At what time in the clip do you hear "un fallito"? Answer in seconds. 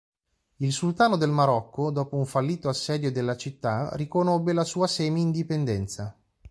2.17-2.69